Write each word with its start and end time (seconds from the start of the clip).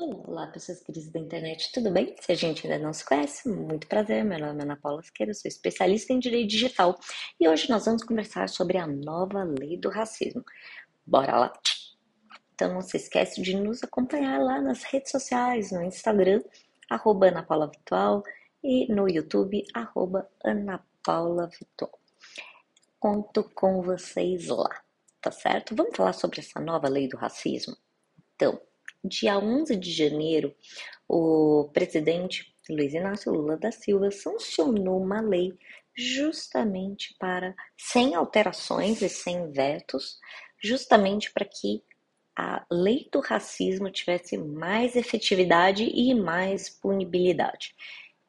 Olá, 0.00 0.46
pessoas 0.46 0.80
queridas 0.80 1.10
da 1.10 1.18
internet, 1.18 1.72
tudo 1.72 1.90
bem? 1.90 2.14
Se 2.20 2.30
a 2.30 2.34
gente 2.36 2.64
ainda 2.64 2.78
não 2.78 2.92
se 2.92 3.04
conhece, 3.04 3.48
muito 3.48 3.88
prazer. 3.88 4.24
Meu 4.24 4.38
nome 4.38 4.60
é 4.60 4.62
Ana 4.62 4.76
Paula 4.76 5.02
Siqueira, 5.02 5.34
sou 5.34 5.48
especialista 5.48 6.12
em 6.12 6.20
direito 6.20 6.50
digital 6.50 6.96
e 7.40 7.48
hoje 7.48 7.68
nós 7.68 7.84
vamos 7.84 8.04
conversar 8.04 8.48
sobre 8.48 8.78
a 8.78 8.86
nova 8.86 9.42
lei 9.42 9.76
do 9.76 9.90
racismo. 9.90 10.44
Bora 11.04 11.36
lá! 11.36 11.52
Então 12.54 12.74
não 12.74 12.80
se 12.80 12.96
esquece 12.96 13.42
de 13.42 13.56
nos 13.56 13.82
acompanhar 13.82 14.40
lá 14.40 14.60
nas 14.60 14.84
redes 14.84 15.10
sociais, 15.10 15.72
no 15.72 15.82
Instagram, 15.82 16.44
arroba 16.88 17.26
Ana 17.26 17.42
Paula 17.42 17.66
Vitual 17.66 18.22
e 18.62 18.86
no 18.94 19.08
YouTube, 19.08 19.64
arroba 19.74 20.30
Ana 20.44 20.80
Paula 21.02 21.48
Vitual. 21.48 21.98
Conto 23.00 23.42
com 23.52 23.82
vocês 23.82 24.46
lá, 24.46 24.80
tá 25.20 25.32
certo? 25.32 25.74
Vamos 25.74 25.96
falar 25.96 26.12
sobre 26.12 26.38
essa 26.38 26.60
nova 26.60 26.88
lei 26.88 27.08
do 27.08 27.16
racismo? 27.16 27.76
Então, 28.36 28.60
dia 29.08 29.38
11 29.38 29.74
de 29.76 29.90
janeiro, 29.90 30.54
o 31.08 31.70
presidente 31.72 32.54
Luiz 32.68 32.92
Inácio 32.92 33.32
Lula 33.32 33.56
da 33.56 33.72
Silva 33.72 34.10
sancionou 34.10 35.00
uma 35.02 35.20
lei 35.20 35.58
justamente 35.96 37.16
para, 37.18 37.54
sem 37.76 38.14
alterações 38.14 39.02
e 39.02 39.08
sem 39.08 39.50
vetos, 39.50 40.18
justamente 40.62 41.32
para 41.32 41.44
que 41.44 41.82
a 42.36 42.64
lei 42.70 43.08
do 43.10 43.20
racismo 43.20 43.90
tivesse 43.90 44.38
mais 44.38 44.94
efetividade 44.94 45.82
e 45.82 46.14
mais 46.14 46.68
punibilidade. 46.68 47.74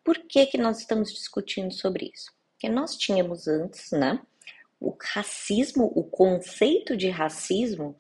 Por 0.04 0.18
que, 0.28 0.48
que 0.48 0.58
nós 0.58 0.80
estamos 0.80 1.14
discutindo 1.14 1.72
sobre 1.72 2.12
isso? 2.12 2.32
Porque 2.54 2.68
nós 2.68 2.98
tínhamos 2.98 3.48
antes, 3.48 3.92
né, 3.92 4.20
o 4.80 4.96
racismo, 5.00 5.92
o 5.94 6.04
conceito 6.04 6.98
de 6.98 7.10
racismo, 7.10 7.96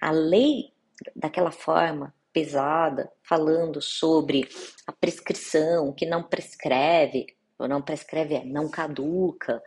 a 0.00 0.10
lei 0.10 0.72
daquela 1.16 1.50
forma 1.50 2.14
pesada, 2.38 3.10
falando 3.20 3.82
sobre 3.82 4.48
a 4.86 4.92
prescrição, 4.92 5.92
que 5.92 6.06
não 6.06 6.22
prescreve, 6.22 7.26
ou 7.58 7.66
não 7.66 7.82
prescreve 7.82 8.36
é 8.36 8.44
não 8.44 8.68
caduca, 8.68 9.60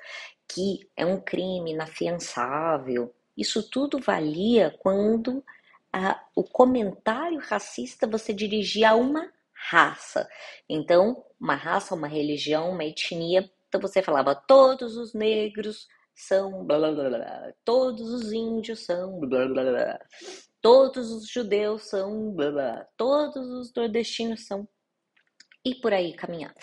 que 0.47 0.89
é 0.95 1.05
um 1.05 1.19
crime 1.19 1.71
inafiançável. 1.71 3.13
Isso 3.37 3.69
tudo 3.69 3.99
valia 3.99 4.73
quando 4.79 5.43
a, 5.91 6.17
o 6.33 6.43
comentário 6.45 7.39
racista 7.39 8.07
você 8.07 8.31
dirigia 8.33 8.91
a 8.91 8.95
uma 8.95 9.29
raça. 9.53 10.29
Então, 10.69 11.21
uma 11.37 11.55
raça, 11.55 11.93
uma 11.93 12.07
religião, 12.07 12.71
uma 12.71 12.85
etnia. 12.85 13.51
Então 13.67 13.81
você 13.81 14.01
falava 14.01 14.33
todos 14.33 14.95
os 14.95 15.13
negros 15.13 15.89
são 16.27 16.65
blá 16.65 16.77
blá 16.77 16.91
blá, 16.91 17.09
blá. 17.09 17.53
todos 17.65 18.09
os 18.13 18.31
índios 18.31 18.85
são 18.85 19.19
blá 19.19 19.47
blá 19.47 19.63
blá, 19.63 19.99
todos 20.61 21.11
os 21.11 21.27
judeus 21.29 21.89
são 21.89 22.31
blá 22.33 22.51
blá, 22.51 22.87
todos 22.97 23.47
os 23.49 23.73
nordestinos 23.73 24.45
são 24.45 24.67
e 25.65 25.75
por 25.75 25.93
aí 25.93 26.13
caminhava. 26.15 26.55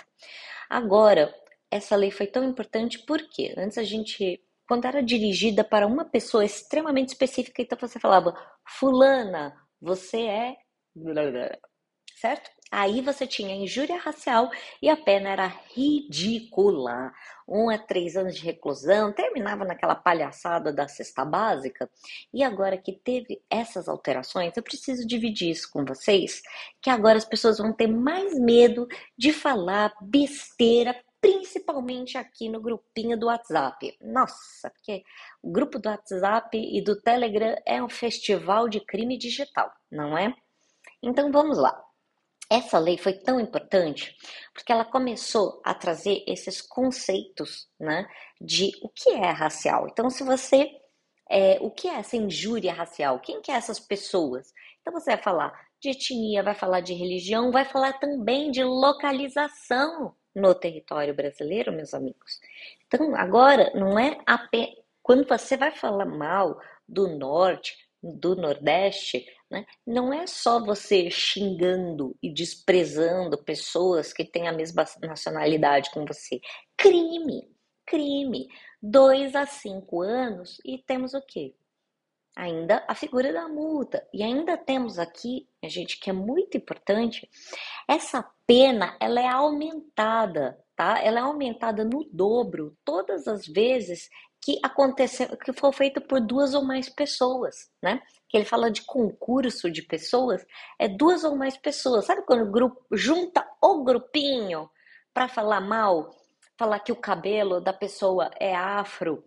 Agora, 0.68 1.34
essa 1.70 1.96
lei 1.96 2.10
foi 2.10 2.26
tão 2.26 2.44
importante 2.44 3.04
porque 3.06 3.54
antes 3.56 3.78
a 3.78 3.84
gente, 3.84 4.42
quando 4.66 4.86
era 4.86 5.02
dirigida 5.02 5.64
para 5.64 5.86
uma 5.86 6.04
pessoa 6.04 6.44
extremamente 6.44 7.10
específica, 7.10 7.62
então 7.62 7.78
você 7.78 7.98
falava, 7.98 8.34
fulana, 8.66 9.54
você 9.80 10.22
é 10.22 10.56
certo? 12.20 12.50
Aí 12.70 13.00
você 13.00 13.26
tinha 13.26 13.54
injúria 13.54 13.98
racial 13.98 14.50
e 14.82 14.88
a 14.88 14.96
pena 14.96 15.30
era 15.30 15.46
ridícula. 15.74 17.12
Um 17.48 17.70
a 17.70 17.78
três 17.78 18.14
anos 18.14 18.36
de 18.36 18.44
reclusão, 18.44 19.10
terminava 19.10 19.64
naquela 19.64 19.94
palhaçada 19.94 20.70
da 20.70 20.86
cesta 20.86 21.24
básica. 21.24 21.90
E 22.32 22.44
agora 22.44 22.76
que 22.76 22.92
teve 22.92 23.42
essas 23.48 23.88
alterações, 23.88 24.54
eu 24.56 24.62
preciso 24.62 25.06
dividir 25.06 25.50
isso 25.50 25.70
com 25.72 25.82
vocês, 25.84 26.42
que 26.82 26.90
agora 26.90 27.16
as 27.16 27.24
pessoas 27.24 27.56
vão 27.56 27.72
ter 27.72 27.86
mais 27.86 28.38
medo 28.38 28.86
de 29.16 29.32
falar 29.32 29.94
besteira, 30.02 30.94
principalmente 31.22 32.18
aqui 32.18 32.50
no 32.50 32.60
grupinho 32.60 33.18
do 33.18 33.26
WhatsApp. 33.26 33.96
Nossa, 34.02 34.70
porque 34.70 35.02
o 35.42 35.50
grupo 35.50 35.78
do 35.78 35.88
WhatsApp 35.88 36.56
e 36.56 36.82
do 36.82 37.00
Telegram 37.00 37.56
é 37.66 37.82
um 37.82 37.88
festival 37.88 38.68
de 38.68 38.80
crime 38.80 39.16
digital, 39.16 39.72
não 39.90 40.18
é? 40.18 40.34
Então 41.02 41.32
vamos 41.32 41.56
lá. 41.56 41.87
Essa 42.50 42.78
lei 42.78 42.96
foi 42.96 43.12
tão 43.12 43.38
importante 43.38 44.16
porque 44.54 44.72
ela 44.72 44.84
começou 44.84 45.60
a 45.64 45.74
trazer 45.74 46.24
esses 46.26 46.62
conceitos, 46.62 47.68
né, 47.78 48.08
de 48.40 48.72
o 48.82 48.88
que 48.88 49.10
é 49.10 49.30
racial. 49.30 49.86
Então, 49.90 50.08
se 50.08 50.24
você, 50.24 50.70
é, 51.30 51.58
o 51.60 51.70
que 51.70 51.88
é 51.88 51.96
essa 51.96 52.16
injúria 52.16 52.72
racial? 52.72 53.20
Quem 53.20 53.40
que 53.42 53.50
é 53.50 53.54
essas 53.54 53.78
pessoas? 53.78 54.52
Então, 54.80 54.92
você 54.92 55.10
vai 55.12 55.22
falar 55.22 55.68
de 55.80 55.90
etnia, 55.90 56.42
vai 56.42 56.54
falar 56.54 56.80
de 56.80 56.94
religião, 56.94 57.52
vai 57.52 57.64
falar 57.64 57.92
também 57.94 58.50
de 58.50 58.64
localização 58.64 60.14
no 60.34 60.54
território 60.54 61.14
brasileiro, 61.14 61.72
meus 61.72 61.92
amigos. 61.92 62.40
Então, 62.86 63.14
agora 63.14 63.70
não 63.74 63.98
é 63.98 64.18
apenas 64.26 64.74
quando 65.08 65.26
você 65.26 65.56
vai 65.56 65.70
falar 65.70 66.04
mal 66.04 66.60
do 66.86 67.08
norte, 67.16 67.74
do 68.02 68.36
nordeste, 68.36 69.24
né? 69.50 69.64
Não 69.86 70.12
é 70.12 70.26
só 70.26 70.62
você 70.62 71.10
xingando 71.10 72.16
e 72.22 72.32
desprezando 72.32 73.42
pessoas 73.42 74.12
que 74.12 74.24
têm 74.24 74.46
a 74.46 74.52
mesma 74.52 74.84
nacionalidade 75.02 75.90
com 75.90 76.04
você. 76.04 76.40
Crime, 76.76 77.48
crime. 77.86 78.48
Dois 78.80 79.34
a 79.34 79.46
cinco 79.46 80.02
anos 80.02 80.60
e 80.64 80.78
temos 80.78 81.14
o 81.14 81.20
quê? 81.22 81.54
Ainda 82.36 82.84
a 82.86 82.94
figura 82.94 83.32
da 83.32 83.48
multa. 83.48 84.06
E 84.12 84.22
ainda 84.22 84.56
temos 84.56 84.98
aqui, 84.98 85.48
a 85.64 85.68
gente, 85.68 85.98
que 85.98 86.10
é 86.10 86.12
muito 86.12 86.56
importante, 86.56 87.28
essa 87.88 88.22
pena 88.46 88.96
ela 89.00 89.20
é 89.20 89.26
aumentada, 89.26 90.62
tá? 90.76 91.00
Ela 91.02 91.18
é 91.18 91.22
aumentada 91.22 91.84
no 91.84 92.04
dobro 92.04 92.76
todas 92.84 93.26
as 93.26 93.46
vezes 93.46 94.08
que 94.42 94.58
aconteceu, 94.62 95.36
que 95.36 95.52
for 95.52 95.72
feito 95.72 96.00
por 96.00 96.20
duas 96.20 96.54
ou 96.54 96.64
mais 96.64 96.88
pessoas, 96.88 97.70
né? 97.82 98.00
que 98.28 98.36
ele 98.36 98.44
fala 98.44 98.70
de 98.70 98.82
concurso 98.82 99.70
de 99.70 99.82
pessoas, 99.82 100.44
é 100.78 100.86
duas 100.86 101.24
ou 101.24 101.34
mais 101.34 101.56
pessoas. 101.56 102.04
Sabe 102.04 102.22
quando 102.22 102.42
o 102.42 102.52
grupo 102.52 102.84
junta 102.92 103.46
o 103.60 103.82
grupinho 103.82 104.68
para 105.14 105.28
falar 105.28 105.60
mal, 105.60 106.10
falar 106.58 106.80
que 106.80 106.92
o 106.92 106.96
cabelo 106.96 107.60
da 107.60 107.72
pessoa 107.72 108.30
é 108.38 108.54
afro 108.54 109.24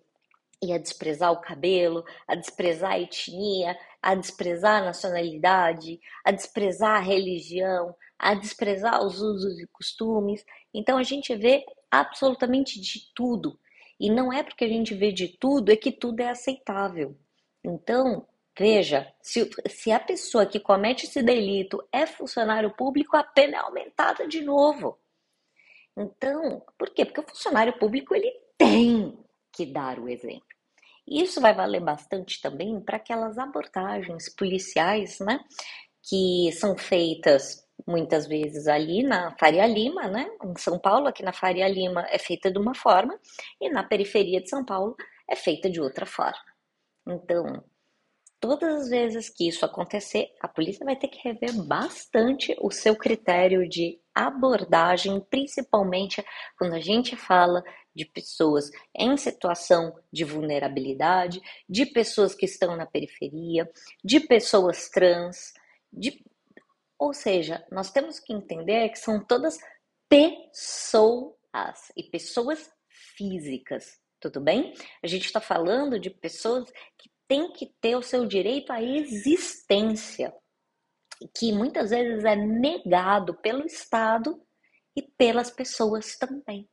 e 0.64 0.72
a 0.72 0.78
desprezar 0.78 1.32
o 1.32 1.42
cabelo, 1.42 2.04
a 2.28 2.36
desprezar 2.36 2.92
a 2.92 3.00
etnia, 3.00 3.76
a 4.02 4.14
desprezar 4.14 4.82
a 4.82 4.86
nacionalidade, 4.86 6.00
a 6.24 6.32
desprezar 6.32 6.98
a 6.98 7.04
religião, 7.04 7.96
a 8.20 8.36
desprezar 8.36 9.04
os 9.04 9.20
usos 9.20 9.60
e 9.60 9.66
costumes. 9.68 10.46
Então 10.72 11.00
a 11.00 11.04
gente 11.04 11.36
vê 11.36 11.66
absolutamente 11.90 12.80
de 12.80 13.12
tudo. 13.16 13.60
E 14.02 14.10
não 14.10 14.34
é 14.34 14.44
porque 14.44 14.66
a 14.66 14.68
gente 14.68 14.94
vê 14.94 15.12
de 15.12 15.28
tudo 15.28 15.72
é 15.72 15.78
que 15.78 15.92
tudo 15.92 16.22
é 16.22 16.30
aceitável. 16.30 17.16
Então, 17.64 18.28
Veja, 18.58 19.12
se, 19.22 19.50
se 19.70 19.92
a 19.92 20.00
pessoa 20.00 20.46
que 20.46 20.60
comete 20.60 21.06
esse 21.06 21.24
delito 21.24 21.82
é 21.92 22.06
funcionário 22.06 22.76
público, 22.76 23.16
a 23.16 23.24
pena 23.24 23.58
é 23.58 23.60
aumentada 23.60 24.28
de 24.28 24.42
novo. 24.42 25.00
Então, 25.98 26.62
por 26.78 26.90
quê? 26.90 27.06
Porque 27.06 27.22
o 27.22 27.28
funcionário 27.28 27.78
público 27.80 28.14
ele 28.14 28.32
tem 28.58 29.18
que 29.52 29.66
dar 29.66 30.00
o 30.00 30.10
exemplo. 30.10 30.46
Isso 31.08 31.42
vai 31.42 31.54
valer 31.54 31.82
bastante 31.82 32.42
também 32.42 32.80
para 32.80 32.98
aquelas 32.98 33.38
abordagens 33.38 34.30
policiais, 34.30 35.20
né? 35.20 35.40
Que 36.04 36.52
são 36.54 36.78
feitas 36.78 37.66
muitas 37.88 38.28
vezes 38.28 38.68
ali 38.68 39.04
na 39.04 39.36
Faria 39.38 39.66
Lima, 39.66 40.08
né? 40.08 40.30
Em 40.44 40.58
São 40.58 40.80
Paulo, 40.80 41.08
aqui 41.08 41.24
na 41.24 41.34
Faria 41.34 41.68
Lima 41.68 42.06
é 42.10 42.18
feita 42.18 42.52
de 42.52 42.58
uma 42.58 42.76
forma 42.76 43.20
e 43.60 43.70
na 43.70 43.84
periferia 43.84 44.42
de 44.42 44.50
São 44.50 44.64
Paulo 44.64 44.96
é 45.30 45.36
feita 45.36 45.70
de 45.70 45.82
outra 45.82 46.06
forma. 46.06 46.52
Então, 47.08 47.64
todas 48.40 48.82
as 48.82 48.90
vezes 48.90 49.30
que 49.30 49.48
isso 49.48 49.64
acontecer, 49.64 50.34
a 50.42 50.48
polícia 50.48 50.86
vai 50.86 50.96
ter 50.96 51.08
que 51.08 51.28
rever 51.28 51.54
bastante 51.64 52.56
o 52.60 52.72
seu 52.72 52.96
critério 52.96 53.68
de 53.70 54.00
abordagem, 54.14 55.22
principalmente 55.30 56.24
quando 56.58 56.74
a 56.74 56.80
gente 56.80 57.16
fala 57.16 57.64
de 57.96 58.06
pessoas 58.06 58.70
em 58.96 59.16
situação 59.18 59.94
de 60.12 60.24
vulnerabilidade, 60.24 61.42
de 61.70 61.86
pessoas 61.86 62.34
que 62.34 62.46
estão 62.46 62.76
na 62.76 62.86
periferia, 62.86 63.70
de 64.04 64.20
pessoas 64.20 64.90
trans, 64.90 65.54
de... 65.92 66.24
ou 67.02 67.16
seja, 67.16 67.66
nós 67.72 67.92
temos 67.92 68.20
que 68.20 68.32
entender 68.32 68.88
que 68.90 69.00
são 69.00 69.26
todas 69.26 69.58
pessoas 70.08 71.42
e 71.98 72.04
pessoas 72.04 72.72
físicas, 73.18 74.00
tudo 74.20 74.40
bem? 74.40 74.76
A 75.02 75.08
gente 75.08 75.26
está 75.26 75.42
falando 75.42 76.00
de 76.00 76.12
pessoas 76.12 76.70
que 77.00 77.10
tem 77.28 77.52
que 77.54 77.74
ter 77.82 77.96
o 77.96 78.04
seu 78.04 78.28
direito 78.28 78.72
à 78.72 78.84
existência, 78.84 80.32
que 81.36 81.52
muitas 81.52 81.90
vezes 81.90 82.24
é 82.24 82.36
negado 82.36 83.34
pelo 83.42 83.66
Estado 83.66 84.40
e 84.96 85.02
pelas 85.02 85.50
pessoas 85.50 86.16
também. 86.20 86.70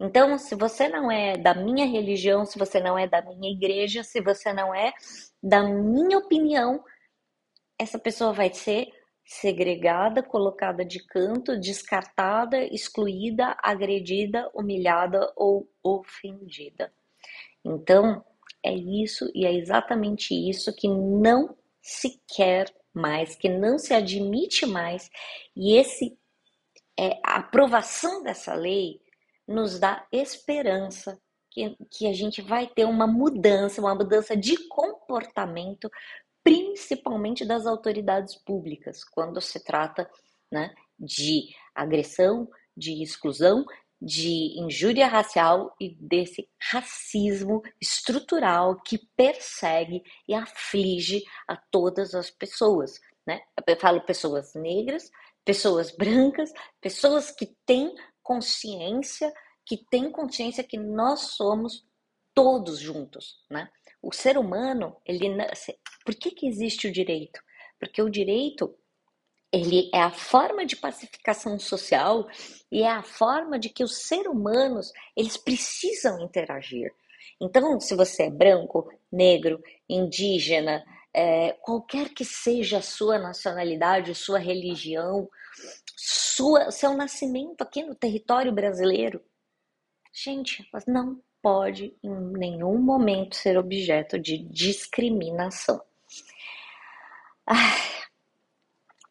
Então, 0.00 0.36
se 0.38 0.56
você 0.56 0.88
não 0.88 1.08
é 1.08 1.36
da 1.36 1.54
minha 1.54 1.86
religião, 1.86 2.44
se 2.44 2.58
você 2.58 2.80
não 2.80 2.98
é 2.98 3.06
da 3.06 3.22
minha 3.22 3.52
igreja, 3.52 4.02
se 4.02 4.20
você 4.20 4.52
não 4.52 4.74
é 4.74 4.92
da 5.40 5.62
minha 5.62 6.18
opinião, 6.18 6.82
essa 7.78 7.96
pessoa 7.96 8.32
vai 8.32 8.52
ser 8.52 8.88
segregada, 9.24 10.22
colocada 10.22 10.84
de 10.84 11.00
canto, 11.06 11.58
descartada, 11.58 12.62
excluída, 12.64 13.56
agredida, 13.62 14.50
humilhada 14.54 15.32
ou 15.36 15.68
ofendida. 15.82 16.92
Então, 17.64 18.24
é 18.62 18.72
isso 18.72 19.30
e 19.34 19.46
é 19.46 19.52
exatamente 19.52 20.34
isso 20.34 20.74
que 20.74 20.88
não 20.88 21.56
se 21.80 22.20
quer 22.28 22.72
mais, 22.94 23.34
que 23.34 23.48
não 23.48 23.78
se 23.78 23.94
admite 23.94 24.66
mais, 24.66 25.10
e 25.56 25.76
esse 25.76 26.16
é, 26.98 27.18
a 27.24 27.36
aprovação 27.36 28.22
dessa 28.22 28.54
lei 28.54 29.00
nos 29.48 29.78
dá 29.78 30.06
esperança 30.12 31.18
que, 31.50 31.76
que 31.90 32.06
a 32.06 32.12
gente 32.12 32.40
vai 32.40 32.66
ter 32.66 32.84
uma 32.84 33.06
mudança, 33.06 33.80
uma 33.80 33.94
mudança 33.94 34.36
de 34.36 34.56
comportamento, 34.68 35.90
principalmente 36.42 37.44
das 37.44 37.66
autoridades 37.66 38.34
públicas, 38.36 39.04
quando 39.04 39.40
se 39.40 39.62
trata 39.62 40.10
né, 40.50 40.74
de 40.98 41.54
agressão, 41.74 42.48
de 42.76 43.02
exclusão, 43.02 43.64
de 44.00 44.58
injúria 44.60 45.06
racial 45.06 45.74
e 45.80 45.94
desse 45.94 46.48
racismo 46.60 47.62
estrutural 47.80 48.80
que 48.82 48.98
persegue 49.16 50.02
e 50.26 50.34
aflige 50.34 51.22
a 51.46 51.56
todas 51.56 52.14
as 52.14 52.28
pessoas. 52.28 52.98
Né? 53.24 53.40
Eu 53.64 53.78
falo 53.78 54.00
pessoas 54.00 54.54
negras, 54.54 55.08
pessoas 55.44 55.94
brancas, 55.94 56.52
pessoas 56.80 57.30
que 57.30 57.46
têm 57.64 57.94
consciência, 58.22 59.32
que 59.64 59.76
têm 59.88 60.10
consciência 60.10 60.64
que 60.64 60.76
nós 60.76 61.20
somos 61.36 61.86
todos 62.34 62.80
juntos, 62.80 63.44
né? 63.50 63.70
O 64.02 64.12
ser 64.12 64.36
humano, 64.36 64.96
ele 65.06 65.28
por 66.04 66.14
que 66.14 66.32
que 66.32 66.48
existe 66.48 66.88
o 66.88 66.92
direito? 66.92 67.40
Porque 67.78 68.02
o 68.02 68.10
direito 68.10 68.74
ele 69.52 69.90
é 69.94 70.00
a 70.00 70.10
forma 70.10 70.64
de 70.64 70.76
pacificação 70.76 71.58
social 71.58 72.26
e 72.70 72.82
é 72.82 72.90
a 72.90 73.02
forma 73.02 73.58
de 73.58 73.68
que 73.68 73.84
os 73.84 73.98
seres 74.06 74.26
humanos 74.26 74.90
eles 75.14 75.36
precisam 75.36 76.20
interagir. 76.22 76.92
Então, 77.40 77.78
se 77.78 77.94
você 77.94 78.24
é 78.24 78.30
branco, 78.30 78.90
negro, 79.10 79.62
indígena, 79.88 80.82
é, 81.12 81.52
qualquer 81.60 82.08
que 82.08 82.24
seja 82.24 82.78
a 82.78 82.82
sua 82.82 83.18
nacionalidade, 83.18 84.14
sua 84.14 84.38
religião, 84.38 85.28
sua, 85.96 86.70
seu 86.70 86.96
nascimento 86.96 87.62
aqui 87.62 87.82
no 87.82 87.94
território 87.94 88.52
brasileiro, 88.52 89.22
gente, 90.12 90.66
não 90.86 91.20
pode 91.42 91.94
em 92.02 92.14
nenhum 92.38 92.78
momento 92.78 93.36
ser 93.36 93.58
objeto 93.58 94.18
de 94.18 94.38
discriminação. 94.38 95.82
Ai, 97.46 97.80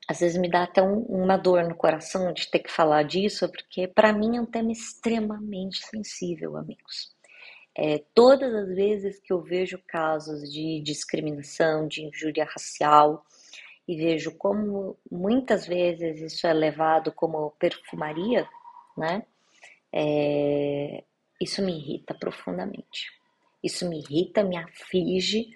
às 0.07 0.19
vezes 0.19 0.39
me 0.39 0.49
dá 0.49 0.63
até 0.63 0.81
um, 0.81 1.01
uma 1.03 1.37
dor 1.37 1.63
no 1.63 1.75
coração 1.75 2.33
de 2.33 2.49
ter 2.49 2.59
que 2.59 2.71
falar 2.71 3.03
disso, 3.03 3.49
porque 3.51 3.87
para 3.87 4.13
mim 4.13 4.37
é 4.37 4.41
um 4.41 4.45
tema 4.45 4.71
extremamente 4.71 5.85
sensível, 5.85 6.57
amigos. 6.57 7.15
É, 7.75 8.03
todas 8.13 8.53
as 8.53 8.75
vezes 8.75 9.19
que 9.19 9.31
eu 9.31 9.41
vejo 9.41 9.79
casos 9.87 10.51
de 10.51 10.81
discriminação, 10.81 11.87
de 11.87 12.03
injúria 12.03 12.45
racial, 12.45 13.25
e 13.87 13.95
vejo 13.95 14.37
como 14.37 14.97
muitas 15.09 15.65
vezes 15.67 16.21
isso 16.21 16.47
é 16.47 16.53
levado 16.53 17.11
como 17.11 17.51
perfumaria, 17.51 18.47
né? 18.97 19.23
É, 19.93 21.03
isso 21.41 21.61
me 21.61 21.77
irrita 21.77 22.13
profundamente. 22.13 23.11
Isso 23.63 23.87
me 23.87 23.99
irrita, 23.99 24.43
me 24.43 24.57
aflige, 24.57 25.49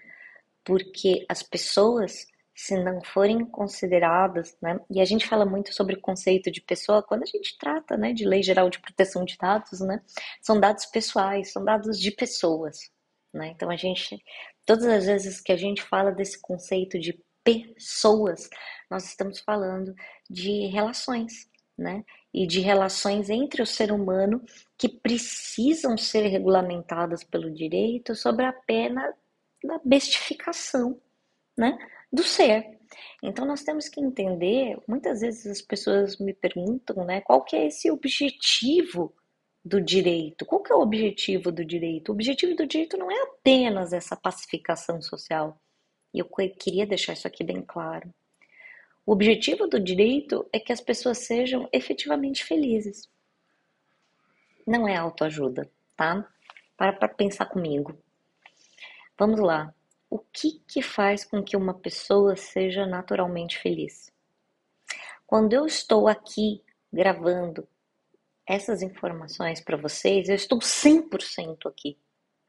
porque 0.63 1.25
as 1.29 1.43
pessoas 1.43 2.27
se 2.55 2.81
não 2.81 3.01
forem 3.01 3.45
consideradas, 3.45 4.57
né? 4.61 4.79
E 4.89 5.01
a 5.01 5.05
gente 5.05 5.27
fala 5.27 5.45
muito 5.45 5.73
sobre 5.73 5.95
o 5.95 6.01
conceito 6.01 6.49
de 6.49 6.61
pessoa 6.61 7.03
quando 7.03 7.23
a 7.23 7.25
gente 7.25 7.57
trata, 7.57 7.97
né, 7.97 8.13
de 8.13 8.25
lei 8.25 8.41
geral 8.41 8.69
de 8.69 8.79
proteção 8.79 9.25
de 9.25 9.37
dados, 9.37 9.81
né? 9.81 10.01
São 10.41 10.57
dados 10.57 10.85
pessoais, 10.85 11.51
são 11.51 11.65
dados 11.65 11.99
de 11.99 12.11
pessoas, 12.11 12.89
né? 13.33 13.49
Então 13.49 13.69
a 13.69 13.75
gente, 13.75 14.23
todas 14.65 14.85
as 14.85 15.05
vezes 15.05 15.41
que 15.41 15.51
a 15.51 15.57
gente 15.57 15.81
fala 15.83 16.11
desse 16.11 16.41
conceito 16.41 16.97
de 16.97 17.21
pessoas, 17.43 18.49
nós 18.89 19.05
estamos 19.05 19.39
falando 19.41 19.93
de 20.29 20.67
relações, 20.67 21.49
né? 21.77 22.05
E 22.35 22.45
de 22.45 22.59
relações 22.59 23.29
entre 23.29 23.61
o 23.61 23.65
ser 23.65 23.91
humano 23.91 24.43
que 24.77 24.89
precisam 24.89 25.97
ser 25.97 26.27
regulamentadas 26.27 27.23
pelo 27.23 27.49
direito 27.49 28.13
sobre 28.13 28.45
a 28.45 28.51
pena 28.51 29.13
da 29.63 29.79
bestificação, 29.85 30.99
né? 31.57 31.77
do 32.15 32.23
ser. 32.23 32.79
Então 33.21 33.45
nós 33.45 33.63
temos 33.63 33.89
que 33.89 33.99
entender, 33.99 34.77
muitas 34.87 35.21
vezes 35.21 35.45
as 35.45 35.61
pessoas 35.61 36.17
me 36.17 36.33
perguntam, 36.33 37.05
né, 37.05 37.21
qual 37.21 37.43
que 37.43 37.55
é 37.55 37.67
esse 37.67 37.91
objetivo 37.91 39.13
do 39.63 39.81
direito? 39.81 40.45
Qual 40.45 40.61
que 40.61 40.71
é 40.71 40.75
o 40.75 40.81
objetivo 40.81 41.51
do 41.51 41.65
direito? 41.65 42.09
O 42.09 42.13
objetivo 42.13 42.55
do 42.55 42.65
direito 42.65 42.97
não 42.97 43.11
é 43.11 43.21
apenas 43.23 43.91
essa 43.93 44.15
pacificação 44.15 45.01
social. 45.01 45.59
E 46.13 46.19
eu 46.19 46.29
queria 46.57 46.85
deixar 46.85 47.13
isso 47.13 47.27
aqui 47.27 47.43
bem 47.43 47.61
claro. 47.61 48.13
O 49.05 49.11
objetivo 49.11 49.67
do 49.67 49.79
direito 49.79 50.47
é 50.51 50.59
que 50.59 50.73
as 50.73 50.81
pessoas 50.81 51.19
sejam 51.19 51.69
efetivamente 51.71 52.43
felizes. 52.43 53.09
Não 54.65 54.87
é 54.87 54.95
autoajuda, 54.95 55.69
tá? 55.95 56.27
Para 56.75 56.93
para 56.93 57.07
pensar 57.07 57.45
comigo. 57.45 57.97
Vamos 59.17 59.39
lá 59.39 59.73
o 60.09 60.19
que, 60.19 60.59
que 60.67 60.81
faz 60.81 61.25
com 61.25 61.43
que 61.43 61.57
uma 61.57 61.73
pessoa 61.73 62.35
seja 62.35 62.85
naturalmente 62.85 63.59
feliz? 63.59 64.11
Quando 65.27 65.53
eu 65.53 65.65
estou 65.65 66.07
aqui 66.07 66.63
gravando 66.91 67.67
essas 68.47 68.81
informações 68.81 69.59
para 69.59 69.75
vocês, 69.75 70.29
eu 70.29 70.35
estou 70.35 70.59
100% 70.59 71.67
aqui. 71.67 71.99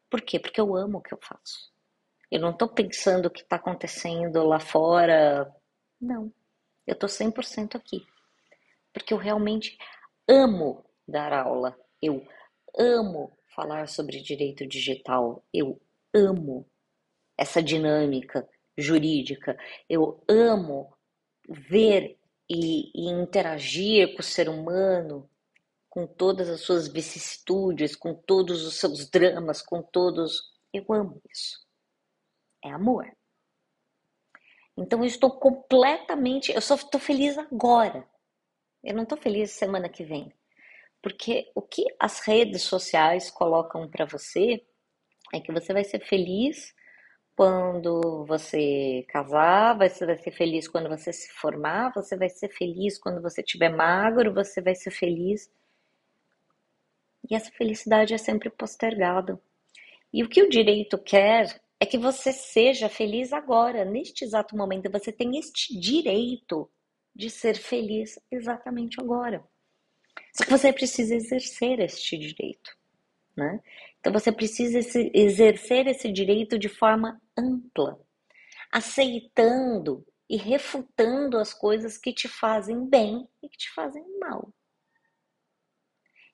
Por 0.09 0.21
quê? 0.21 0.39
Porque 0.39 0.61
eu 0.61 0.77
amo 0.77 0.99
o 0.99 1.03
que 1.03 1.13
eu 1.13 1.19
faço. 1.21 1.73
Eu 2.31 2.41
não 2.41 2.51
estou 2.51 2.69
pensando 2.69 3.27
o 3.27 3.31
que 3.31 3.41
está 3.41 3.57
acontecendo 3.57 4.45
lá 4.45 4.61
fora. 4.61 5.53
Não. 6.01 6.33
Eu 6.87 6.95
estou 6.95 7.09
100% 7.09 7.75
aqui. 7.75 8.07
Porque 8.93 9.13
eu 9.13 9.19
realmente 9.19 9.77
amo 10.29 10.85
dar 11.07 11.33
aula. 11.33 11.77
Eu 12.01 12.27
amo 12.79 13.37
falar 13.55 13.89
sobre 13.89 14.21
direito 14.21 14.67
digital. 14.67 15.45
Eu 15.53 15.81
amo 16.15 16.67
essa 17.37 17.63
dinâmica 17.63 18.49
jurídica. 18.77 19.59
Eu 19.89 20.23
amo 20.29 20.95
ver 21.49 22.19
e, 22.49 22.91
e, 22.95 23.11
interagir 23.11 24.15
com 24.15 24.21
o 24.21 24.25
ser 24.25 24.49
humano, 24.49 25.29
com 25.89 26.07
todas 26.07 26.49
as 26.49 26.61
suas 26.61 26.89
vicissitudes, 26.89 27.97
com 27.97 28.15
todos 28.15 28.65
os 28.65 28.79
seus 28.79 29.09
dramas, 29.09 29.63
com 29.63 29.83
todos. 29.83 30.53
Eu 30.73 30.85
amo 30.93 31.21
isso. 31.31 31.65
É 32.65 32.71
amor. 32.71 33.16
Então 34.77 35.01
eu 35.01 35.07
estou 35.07 35.31
completamente. 35.31 36.53
Eu 36.53 36.61
só 36.61 36.75
estou 36.75 37.01
feliz 37.01 37.39
agora. 37.39 38.07
Eu 38.85 38.95
não 38.95 39.05
estou 39.05 39.19
feliz 39.19 39.51
semana 39.53 39.89
que 39.89 40.05
vem. 40.05 40.33
Porque 41.03 41.51
o 41.55 41.63
que 41.63 41.85
as 41.99 42.21
redes 42.21 42.63
sociais 42.63 43.31
colocam 43.31 43.89
para 43.89 44.05
você 44.05 44.65
é 45.33 45.41
que 45.41 45.53
você 45.53 45.73
vai 45.73 45.85
ser 45.85 46.01
feliz 46.01 46.75
quando 47.37 48.25
você 48.25 49.05
casar, 49.09 49.77
você 49.77 50.07
vai 50.07 50.17
ser 50.17 50.31
feliz 50.31 50.67
quando 50.67 50.89
você 50.89 51.13
se 51.13 51.31
formar, 51.33 51.93
você 51.95 52.17
vai 52.17 52.31
ser 52.31 52.49
feliz 52.49 52.99
quando 52.99 53.21
você 53.21 53.43
estiver 53.43 53.69
magro, 53.69 54.33
você 54.33 54.63
vai 54.63 54.75
ser 54.75 54.91
feliz. 54.91 55.51
E 57.29 57.35
essa 57.35 57.51
felicidade 57.51 58.15
é 58.15 58.19
sempre 58.19 58.49
postergada. 58.49 59.39
E 60.13 60.23
o 60.23 60.29
que 60.29 60.43
o 60.43 60.49
direito 60.49 60.97
quer 60.97 61.61
é 61.79 61.87
que 61.87 61.99
você 61.99 62.33
seja 62.33 62.89
feliz 62.89 63.33
agora, 63.33 63.85
neste 63.85 64.25
exato 64.25 64.57
momento. 64.57 64.91
Você 64.91 65.13
tem 65.13 65.39
este 65.39 65.79
direito 65.79 66.71
de 67.15 67.31
ser 67.31 67.57
feliz 67.57 68.19
exatamente 68.31 69.01
agora. 69.01 69.45
Só 70.33 70.45
que 70.45 70.51
você 70.51 70.73
precisa 70.73 71.15
exercer 71.15 71.81
este 71.81 72.17
direito, 72.17 72.77
né? 73.37 73.61
Então 74.01 74.13
você 74.13 74.31
precisa 74.31 74.79
exercer 75.13 75.87
esse 75.87 76.11
direito 76.13 76.59
de 76.59 76.69
forma 76.69 77.21
ampla, 77.37 78.01
aceitando 78.73 80.07
e 80.29 80.37
refutando 80.37 81.39
as 81.39 81.53
coisas 81.53 81.97
que 81.99 82.13
te 82.13 82.29
fazem 82.29 82.87
bem 82.87 83.29
e 83.43 83.49
que 83.49 83.57
te 83.57 83.73
fazem 83.73 84.05
mal. 84.19 84.53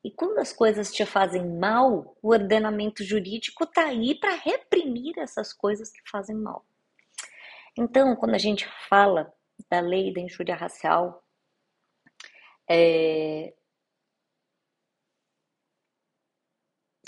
E 0.05 0.11
quando 0.11 0.39
as 0.39 0.53
coisas 0.53 0.93
te 0.93 1.05
fazem 1.07 1.45
mal, 1.59 2.17
o 2.23 2.29
ordenamento 2.31 3.03
jurídico 3.05 3.65
está 3.65 3.87
aí 3.87 4.15
para 4.15 4.35
reprimir 4.35 5.19
essas 5.19 5.53
coisas 5.53 5.91
que 5.91 6.01
fazem 6.11 6.37
mal. 6.37 6.65
Então, 7.77 8.17
quando 8.17 8.35
a 8.35 8.39
gente 8.39 8.67
fala 8.89 9.31
da 9.71 9.81
lei 9.81 10.13
da 10.13 10.21
injúria 10.21 10.55
racial, 10.55 11.23
é, 12.69 13.55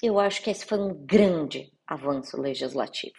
eu 0.02 0.18
acho 0.18 0.42
que 0.42 0.50
esse 0.50 0.64
foi 0.66 0.78
um 0.78 0.94
grande 1.06 1.72
avanço 1.86 2.40
legislativo, 2.40 3.14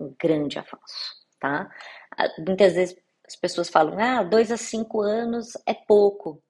um 0.00 0.14
grande 0.20 0.58
avanço, 0.58 1.14
tá? 1.40 1.68
Ah, 2.16 2.28
muitas 2.46 2.74
vezes 2.74 2.96
As 3.26 3.36
pessoas 3.36 3.68
falam, 3.70 3.96
ah, 3.98 4.22
dois 4.24 4.50
a 4.50 4.56
cinco 4.56 5.00
anos 5.02 5.52
é 5.66 5.74
pouco. 5.74 6.42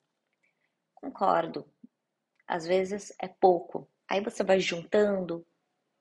Concordo. 0.95 1.67
Às 2.51 2.67
vezes 2.67 3.15
é 3.23 3.29
pouco. 3.29 3.89
Aí 4.09 4.21
você 4.21 4.43
vai 4.43 4.59
juntando, 4.59 5.47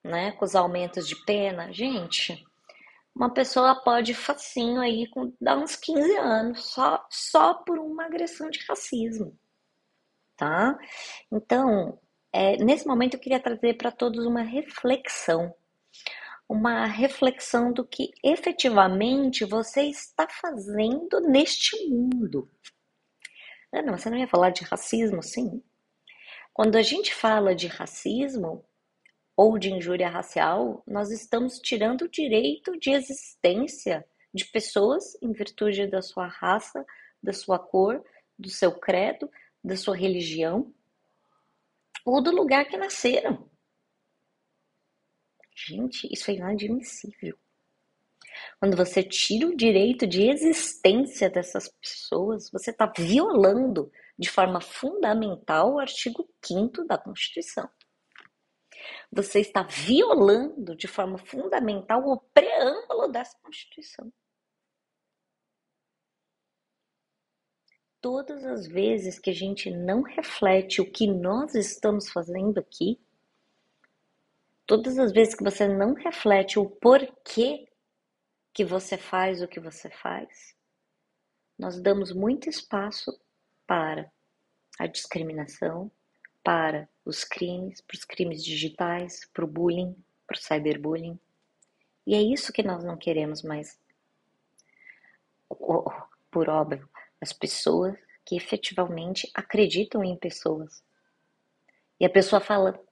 né, 0.04 0.32
com 0.32 0.44
os 0.44 0.56
aumentos 0.56 1.08
de 1.08 1.16
pena. 1.24 1.72
Gente, 1.72 2.44
uma 3.16 3.32
pessoa 3.32 3.76
pode 3.84 4.16
facinho 4.16 4.82
aí 4.82 5.08
com 5.12 5.32
dar 5.40 5.58
uns 5.60 5.76
15 5.76 6.18
anos 6.18 6.66
só 6.66 7.06
só 7.08 7.54
por 7.54 7.78
uma 7.78 8.06
agressão 8.06 8.50
de 8.50 8.66
racismo, 8.68 9.38
tá? 10.36 10.76
Então, 11.32 12.00
é, 12.34 12.58
nesse 12.58 12.88
momento 12.88 13.14
eu 13.14 13.20
queria 13.20 13.40
trazer 13.40 13.76
para 13.76 13.92
todos 13.92 14.26
uma 14.26 14.42
reflexão, 14.42 15.54
uma 16.50 16.86
reflexão 16.88 17.72
do 17.72 17.86
que 17.86 18.10
efetivamente 18.24 19.46
você 19.46 19.84
está 19.84 20.28
fazendo 20.28 21.20
neste 21.22 21.76
mundo. 21.88 22.50
Ana, 23.72 23.96
você 23.96 24.10
não 24.10 24.18
ia 24.18 24.28
falar 24.28 24.50
de 24.50 24.64
racismo, 24.64 25.22
sim? 25.22 25.62
Quando 26.54 26.76
a 26.76 26.82
gente 26.82 27.14
fala 27.14 27.56
de 27.56 27.68
racismo, 27.68 28.66
ou 29.40 29.58
de 29.58 29.72
injúria 29.72 30.10
racial, 30.10 30.84
nós 30.86 31.12
estamos 31.12 31.60
tirando 31.60 32.02
o 32.02 32.10
direito 32.10 32.78
de 32.78 32.92
existência 32.92 34.06
de 34.34 34.44
pessoas 34.44 35.18
em 35.22 35.32
virtude 35.32 35.88
da 35.88 36.02
sua 36.02 36.28
raça, 36.28 36.86
da 37.24 37.32
sua 37.32 37.58
cor, 37.58 38.04
do 38.38 38.50
seu 38.50 38.78
credo, 38.78 39.32
da 39.64 39.78
sua 39.78 39.96
religião 39.96 40.74
ou 42.06 42.22
do 42.22 42.32
lugar 42.32 42.66
que 42.66 42.76
nasceram. 42.76 43.50
Gente, 45.56 46.12
isso 46.12 46.30
é 46.32 46.34
inadmissível. 46.34 47.38
Quando 48.60 48.76
você 48.76 49.02
tira 49.02 49.48
o 49.48 49.56
direito 49.56 50.06
de 50.06 50.30
existência 50.30 51.30
dessas 51.30 51.70
pessoas, 51.70 52.52
você 52.52 52.72
está 52.72 52.86
violando 52.86 53.90
de 54.20 54.30
forma 54.30 54.62
fundamental 54.62 55.74
o 55.74 55.80
artigo 55.80 56.30
5 56.44 56.86
da 56.86 56.98
Constituição 56.98 57.68
você 59.12 59.40
está 59.40 59.64
violando 59.64 60.76
de 60.76 60.88
forma 60.88 61.18
fundamental 61.18 62.04
o 62.06 62.20
preâmbulo 62.34 63.12
dessa 63.12 63.38
Constituição. 63.40 64.12
Todas 68.02 68.46
as 68.46 68.66
vezes 68.66 69.20
que 69.20 69.30
a 69.30 69.34
gente 69.34 69.70
não 69.70 70.02
reflete 70.02 70.80
o 70.80 70.90
que 70.90 71.06
nós 71.06 71.54
estamos 71.54 72.10
fazendo 72.10 72.60
aqui, 72.60 72.98
todas 74.66 74.98
as 74.98 75.12
vezes 75.12 75.36
que 75.36 75.44
você 75.44 75.68
não 75.68 75.94
reflete 75.94 76.58
o 76.58 76.70
porquê 76.70 77.68
que 78.54 78.64
você 78.64 78.98
faz 78.98 79.42
o 79.42 79.48
que 79.48 79.60
você 79.60 79.90
faz, 79.90 80.56
nós 81.58 81.82
damos 81.82 82.14
muito 82.14 82.48
espaço 82.48 83.12
para 83.70 84.12
a 84.80 84.88
discriminação, 84.88 85.92
para 86.44 86.90
os 87.06 87.24
crimes, 87.24 87.82
para 87.82 87.96
os 87.96 88.04
crimes 88.04 88.44
digitais, 88.44 89.30
para 89.32 89.46
o 89.46 89.48
bullying, 89.48 89.96
para 90.26 90.36
o 90.36 90.42
cyberbullying. 90.42 91.20
E 92.08 92.16
é 92.16 92.22
isso 92.22 92.52
que 92.52 92.64
nós 92.64 92.84
não 92.84 92.98
queremos 92.98 93.44
mais. 93.44 93.80
Por 95.48 96.50
óbvio, 96.50 96.90
as 97.22 97.32
pessoas 97.32 97.96
que 98.26 98.36
efetivamente 98.36 99.30
acreditam 99.36 100.04
em 100.04 100.18
pessoas. 100.18 100.84
E 102.00 102.06
a 102.08 102.10
pessoa 102.10 102.42
fala: 102.42 102.84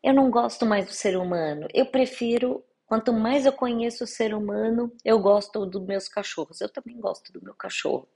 Eu 0.00 0.14
não 0.14 0.30
gosto 0.30 0.64
mais 0.64 0.86
do 0.86 0.92
ser 0.92 1.16
humano, 1.16 1.66
eu 1.74 1.86
prefiro. 1.86 2.64
Quanto 2.86 3.12
mais 3.12 3.44
eu 3.44 3.52
conheço 3.52 4.04
o 4.04 4.06
ser 4.06 4.32
humano, 4.32 4.96
eu 5.04 5.18
gosto 5.18 5.66
dos 5.66 5.82
meus 5.84 6.06
cachorros. 6.06 6.60
Eu 6.60 6.68
também 6.68 7.00
gosto 7.00 7.32
do 7.32 7.42
meu 7.42 7.52
cachorro. 7.52 8.08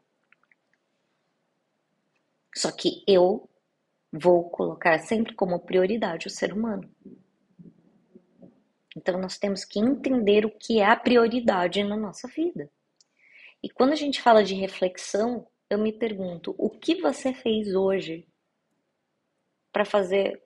Só 2.55 2.71
que 2.73 3.05
eu 3.07 3.49
vou 4.13 4.51
colocar 4.51 4.99
sempre 4.99 5.35
como 5.35 5.61
prioridade 5.61 6.27
o 6.27 6.31
ser 6.31 6.53
humano. 6.53 6.91
Então 8.97 9.19
nós 9.21 9.39
temos 9.39 9.65
que 9.65 9.79
entender 9.79 10.45
o 10.45 10.51
que 10.51 10.81
é 10.81 10.87
a 10.87 10.97
prioridade 10.97 11.83
na 11.83 11.97
nossa 11.97 12.27
vida. 12.29 12.71
E 13.63 13.69
quando 13.71 13.93
a 13.93 13.97
gente 13.97 14.21
fala 14.21 14.43
de 14.43 14.55
reflexão, 14.55 15.47
eu 15.69 15.79
me 15.79 15.93
pergunto: 15.93 16.55
o 16.59 16.69
que 16.71 17.01
você 17.01 17.33
fez 17.33 17.75
hoje 17.75 18.27
para 19.73 19.85
fazer 19.85 20.43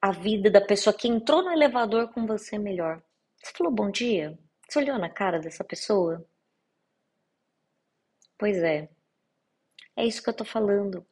a 0.00 0.12
vida 0.12 0.50
da 0.50 0.60
pessoa 0.60 0.96
que 0.96 1.08
entrou 1.08 1.42
no 1.42 1.50
elevador 1.50 2.12
com 2.12 2.26
você 2.26 2.58
melhor? 2.58 3.02
Você 3.42 3.52
falou 3.56 3.72
bom 3.72 3.90
dia? 3.90 4.38
Você 4.68 4.78
olhou 4.78 4.98
na 4.98 5.10
cara 5.10 5.40
dessa 5.40 5.64
pessoa? 5.64 6.24
Pois 8.38 8.58
é. 8.58 8.88
É 9.96 10.06
isso 10.06 10.22
que 10.22 10.30
eu 10.30 10.36
tô 10.36 10.44
falando. 10.44 11.04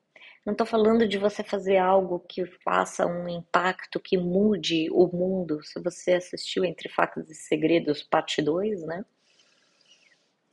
Não 0.47 0.53
estou 0.53 0.67
falando 0.67 1.09
de 1.09 1.19
você 1.19 1.43
fazer 1.43 1.77
algo 1.77 2.21
que 2.21 2.47
faça 2.63 3.05
um 3.05 3.29
impacto, 3.29 3.99
que 3.99 4.17
mude 4.17 4.89
o 4.93 5.09
mundo. 5.09 5.61
Se 5.65 5.81
você 5.81 6.13
assistiu 6.13 6.65
Entre 6.65 6.89
Facas 6.89 7.29
e 7.29 7.35
Segredos, 7.35 8.05
parte 8.05 8.41
2, 8.41 8.85
né? 8.87 9.05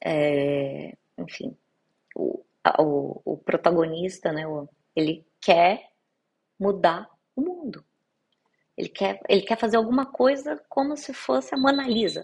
É, 0.03 0.97
enfim, 1.15 1.55
o, 2.15 2.43
o, 2.79 3.21
o, 3.23 3.37
protagonista, 3.37 4.31
né? 4.33 4.45
Ele 4.95 5.23
quer 5.39 5.91
mudar 6.59 7.07
o 7.35 7.41
mundo. 7.41 7.85
Ele 8.75 8.89
quer, 8.89 9.19
ele 9.29 9.43
quer 9.43 9.59
fazer 9.59 9.77
alguma 9.77 10.07
coisa 10.07 10.57
como 10.69 10.97
se 10.97 11.13
fosse 11.13 11.53
a 11.53 11.57
Mona 11.57 11.87
Lisa. 11.87 12.23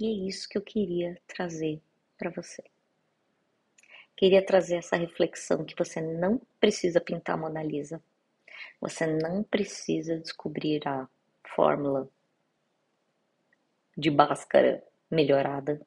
E 0.00 0.06
é 0.06 0.28
isso 0.28 0.48
que 0.48 0.58
eu 0.58 0.62
queria 0.62 1.16
trazer 1.28 1.80
para 2.18 2.30
você 2.30 2.73
queria 4.16 4.44
trazer 4.44 4.76
essa 4.76 4.96
reflexão 4.96 5.64
que 5.64 5.74
você 5.76 6.00
não 6.00 6.40
precisa 6.60 7.00
pintar 7.00 7.34
a 7.34 7.38
Mona 7.38 7.62
Lisa. 7.62 8.02
Você 8.80 9.06
não 9.06 9.42
precisa 9.42 10.18
descobrir 10.18 10.86
a 10.86 11.08
fórmula 11.54 12.08
de 13.96 14.10
Bhaskara 14.10 14.82
melhorada. 15.10 15.80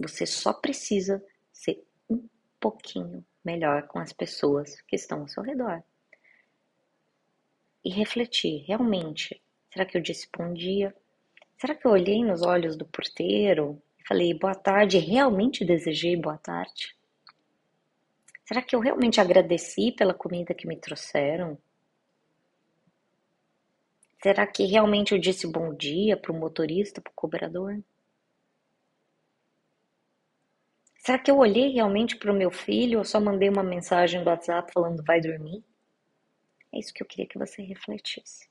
Você 0.00 0.26
só 0.26 0.52
precisa 0.52 1.24
ser 1.52 1.84
um 2.08 2.26
pouquinho 2.58 3.24
melhor 3.44 3.86
com 3.86 3.98
as 3.98 4.12
pessoas 4.12 4.80
que 4.82 4.96
estão 4.96 5.20
ao 5.20 5.28
seu 5.28 5.42
redor. 5.42 5.82
E 7.84 7.90
refletir, 7.90 8.64
realmente, 8.66 9.40
será 9.72 9.84
que 9.84 9.96
eu 9.96 10.02
disse 10.02 10.28
bom 10.36 10.52
dia? 10.52 10.94
Será 11.56 11.74
que 11.74 11.86
eu 11.86 11.90
olhei 11.90 12.24
nos 12.24 12.42
olhos 12.42 12.76
do 12.76 12.84
porteiro 12.86 13.80
e 13.98 14.06
falei 14.06 14.34
boa 14.34 14.54
tarde? 14.54 14.98
Realmente 14.98 15.64
desejei 15.64 16.16
boa 16.16 16.38
tarde? 16.38 16.94
Será 18.50 18.62
que 18.62 18.74
eu 18.74 18.80
realmente 18.80 19.20
agradeci 19.20 19.92
pela 19.92 20.12
comida 20.12 20.52
que 20.52 20.66
me 20.66 20.76
trouxeram? 20.76 21.56
Será 24.20 24.44
que 24.44 24.64
realmente 24.64 25.12
eu 25.14 25.20
disse 25.20 25.46
bom 25.46 25.72
dia 25.72 26.16
para 26.16 26.32
o 26.32 26.34
motorista, 26.36 27.00
para 27.00 27.12
o 27.12 27.14
cobrador? 27.14 27.80
Será 30.96 31.16
que 31.16 31.30
eu 31.30 31.38
olhei 31.38 31.68
realmente 31.68 32.16
para 32.16 32.32
o 32.32 32.34
meu 32.34 32.50
filho 32.50 32.98
ou 32.98 33.04
só 33.04 33.20
mandei 33.20 33.48
uma 33.48 33.62
mensagem 33.62 34.20
do 34.24 34.28
WhatsApp 34.28 34.72
falando 34.72 35.04
vai 35.04 35.20
dormir? 35.20 35.62
É 36.72 36.80
isso 36.80 36.92
que 36.92 37.04
eu 37.04 37.06
queria 37.06 37.28
que 37.28 37.38
você 37.38 37.62
refletisse. 37.62 38.50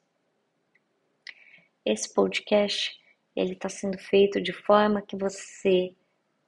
Esse 1.86 2.14
podcast 2.14 2.98
ele 3.36 3.52
está 3.52 3.68
sendo 3.68 3.98
feito 3.98 4.40
de 4.40 4.54
forma 4.54 5.02
que 5.02 5.18
você, 5.18 5.94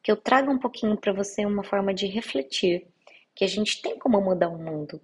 que 0.02 0.10
eu 0.10 0.16
traga 0.16 0.50
um 0.50 0.58
pouquinho 0.58 0.96
para 0.96 1.12
você 1.12 1.46
uma 1.46 1.66
forma 1.66 1.94
de 1.94 2.06
refletir 2.06 2.90
que 3.42 3.46
a 3.46 3.48
gente 3.48 3.82
tem 3.82 3.98
como 3.98 4.22
mudar 4.22 4.50
o 4.50 4.58
mundo, 4.60 5.02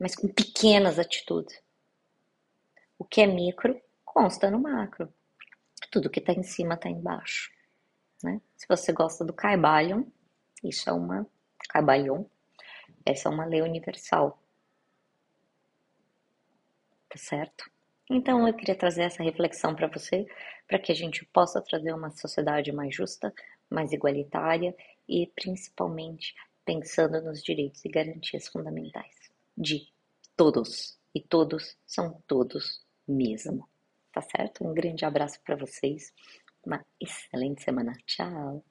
mas 0.00 0.16
com 0.16 0.26
pequenas 0.26 0.98
atitudes. 0.98 1.62
O 2.98 3.04
que 3.04 3.20
é 3.20 3.26
micro 3.28 3.80
consta 4.04 4.50
no 4.50 4.58
macro. 4.58 5.14
Tudo 5.92 6.10
que 6.10 6.18
está 6.18 6.32
em 6.32 6.42
cima 6.42 6.74
está 6.74 6.88
embaixo. 6.88 7.52
Né? 8.20 8.40
Se 8.56 8.66
você 8.66 8.92
gosta 8.92 9.24
do 9.24 9.32
Caibalion, 9.32 10.02
isso 10.64 10.90
é 10.90 10.92
uma 10.92 11.24
Caibalion, 11.68 12.24
essa 13.04 13.28
é 13.28 13.32
uma 13.32 13.44
lei 13.44 13.62
universal. 13.62 14.42
Tá 17.08 17.16
certo? 17.16 17.70
Então 18.10 18.48
eu 18.48 18.54
queria 18.54 18.74
trazer 18.74 19.04
essa 19.04 19.22
reflexão 19.22 19.72
para 19.72 19.86
você, 19.86 20.26
para 20.66 20.80
que 20.80 20.90
a 20.90 20.96
gente 20.96 21.24
possa 21.26 21.62
trazer 21.62 21.92
uma 21.92 22.10
sociedade 22.10 22.72
mais 22.72 22.92
justa, 22.92 23.32
mais 23.70 23.92
igualitária 23.92 24.76
e 25.08 25.28
principalmente 25.28 26.34
pensando 26.66 27.22
nos 27.22 27.42
direitos 27.42 27.82
e 27.84 27.88
garantias 27.88 28.48
fundamentais 28.48 29.14
de 29.56 29.88
todos. 30.36 30.98
E 31.14 31.20
todos 31.22 31.78
são 31.86 32.22
todos 32.26 32.84
mesmo. 33.08 33.66
Tá 34.12 34.20
certo? 34.20 34.66
Um 34.66 34.74
grande 34.74 35.04
abraço 35.06 35.40
para 35.42 35.56
vocês. 35.56 36.12
Uma 36.62 36.84
excelente 37.00 37.62
semana. 37.62 37.96
Tchau. 38.04 38.62